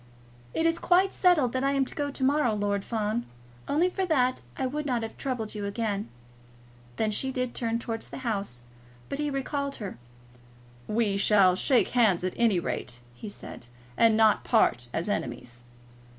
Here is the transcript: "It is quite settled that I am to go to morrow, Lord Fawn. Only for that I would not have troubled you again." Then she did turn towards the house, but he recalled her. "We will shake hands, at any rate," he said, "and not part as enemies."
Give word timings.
"It 0.55 0.65
is 0.65 0.79
quite 0.79 1.13
settled 1.13 1.53
that 1.53 1.63
I 1.63 1.73
am 1.73 1.85
to 1.85 1.93
go 1.93 2.09
to 2.09 2.23
morrow, 2.23 2.55
Lord 2.55 2.83
Fawn. 2.83 3.23
Only 3.67 3.87
for 3.87 4.03
that 4.07 4.41
I 4.57 4.65
would 4.65 4.87
not 4.87 5.03
have 5.03 5.15
troubled 5.15 5.53
you 5.53 5.65
again." 5.67 6.09
Then 6.95 7.11
she 7.11 7.31
did 7.31 7.53
turn 7.53 7.77
towards 7.77 8.09
the 8.09 8.17
house, 8.25 8.61
but 9.09 9.19
he 9.19 9.29
recalled 9.29 9.75
her. 9.75 9.99
"We 10.87 11.21
will 11.29 11.55
shake 11.55 11.89
hands, 11.89 12.23
at 12.23 12.33
any 12.35 12.59
rate," 12.59 12.99
he 13.13 13.29
said, 13.29 13.67
"and 13.95 14.17
not 14.17 14.43
part 14.43 14.87
as 14.91 15.07
enemies." 15.07 15.61